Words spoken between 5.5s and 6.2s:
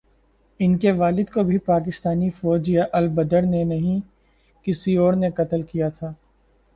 کیا تھا۔